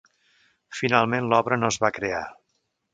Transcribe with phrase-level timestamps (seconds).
[0.77, 2.27] Finalment l'obra no es va crear.